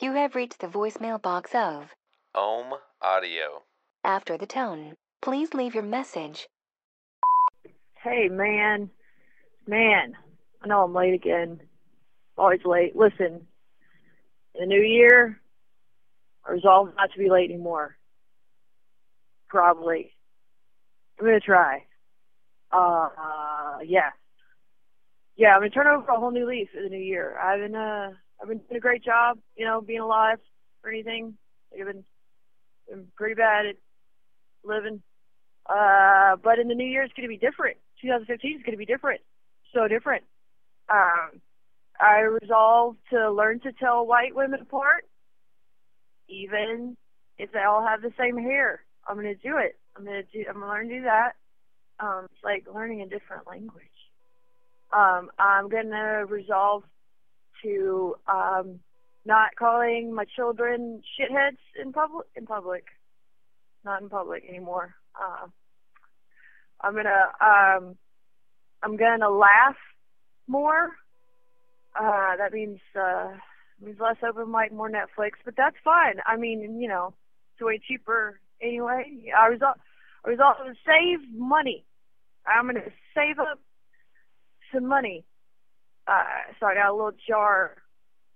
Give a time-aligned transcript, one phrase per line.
[0.00, 1.90] You have reached the voicemail box of
[2.34, 3.62] Ohm Audio.
[4.04, 4.94] after the tone.
[5.20, 6.46] Please leave your message.
[8.04, 8.90] Hey, man.
[9.66, 10.16] Man,
[10.62, 11.60] I know I'm late again.
[12.36, 12.94] Always late.
[12.94, 13.46] Listen,
[14.54, 15.40] in the new year,
[16.46, 17.96] I resolve not to be late anymore.
[19.48, 20.12] Probably.
[21.18, 21.84] I'm going to try.
[22.72, 24.10] Uh, uh, yeah.
[25.36, 27.36] Yeah, I'm going to turn over a whole new leaf in the new year.
[27.36, 30.38] I've been, uh, I've been doing a great job, you know, being alive
[30.84, 31.34] or anything.
[31.72, 32.04] I've been,
[32.88, 33.76] been pretty bad at
[34.64, 35.02] living.
[35.68, 37.76] Uh, but in the new year, it's going to be different.
[38.00, 39.20] 2015 is going to be different.
[39.74, 40.24] So different.
[40.88, 41.40] Um,
[42.00, 45.04] I resolved to learn to tell white women apart,
[46.28, 46.96] even
[47.38, 48.84] if they all have the same hair.
[49.06, 49.76] I'm going to do it.
[49.96, 50.44] I'm going to do.
[50.48, 51.32] I'm going to learn to do that.
[52.00, 53.84] Um, it's like learning a different language.
[54.92, 56.84] Um, I'm going to resolve
[57.62, 58.80] to um,
[59.24, 62.26] not calling my children shitheads in public.
[62.36, 62.84] In public,
[63.84, 64.94] not in public anymore.
[65.14, 65.46] Uh,
[66.80, 67.96] I'm gonna um,
[68.82, 69.76] I'm gonna laugh
[70.46, 70.90] more.
[71.98, 73.30] Uh, that means uh,
[73.84, 76.16] means less open mic, more Netflix, but that's fine.
[76.26, 77.14] I mean, you know,
[77.54, 79.04] it's way cheaper anyway.
[79.36, 79.76] I resolve
[80.24, 81.84] I resolve to save money.
[82.46, 82.80] I'm gonna
[83.14, 83.60] save up
[84.72, 85.24] some money.
[86.60, 87.76] So I got a little jar,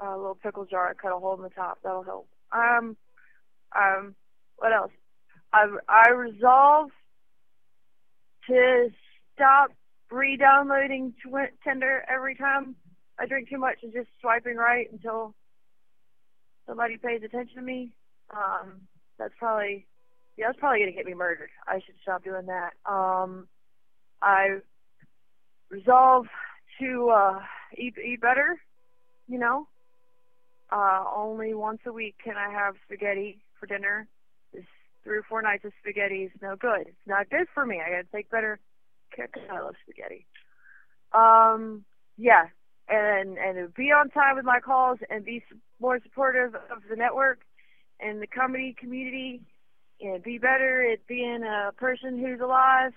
[0.00, 0.88] a little pickle jar.
[0.90, 1.78] I cut a hole in the top.
[1.82, 2.28] That'll help.
[2.52, 2.96] Um,
[3.76, 4.14] um,
[4.56, 4.92] what else?
[5.52, 6.90] I I resolve
[8.48, 8.90] to
[9.34, 9.70] stop
[10.10, 12.74] re-downloading Twi- Tinder every time
[13.18, 15.34] I drink too much and just swiping right until
[16.66, 17.92] somebody pays attention to me.
[18.34, 18.82] Um,
[19.18, 19.86] that's probably
[20.36, 21.50] yeah, that's probably gonna get me murdered.
[21.66, 22.72] I should stop doing that.
[22.90, 23.48] Um,
[24.22, 24.58] I
[25.70, 26.26] resolve
[26.80, 27.38] to uh,
[27.76, 28.60] eat eat better.
[29.28, 29.68] You know,
[30.70, 34.06] uh, only once a week can I have spaghetti for dinner.
[34.52, 34.64] This
[35.04, 36.82] three or four nights of spaghetti is no good.
[36.82, 37.80] It's not good for me.
[37.84, 38.58] I gotta take better
[39.14, 40.26] care because I love spaghetti.
[41.12, 41.84] Um,
[42.16, 42.46] yeah,
[42.88, 45.42] and and be on time with my calls and be
[45.80, 47.40] more supportive of the network
[48.00, 49.40] and the comedy community
[50.00, 52.92] and be better at being a person who's alive.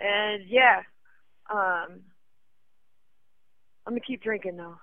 [0.00, 0.82] And yeah,
[1.52, 2.00] um,
[3.86, 4.76] I'm gonna keep drinking though.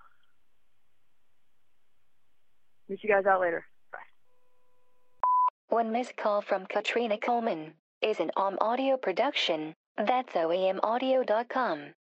[2.90, 3.66] Meet you guys out later.
[3.92, 3.98] Bye.
[5.70, 9.76] One missed call from Katrina Coleman is an OM audio production.
[9.98, 11.94] That's oamaudio.com.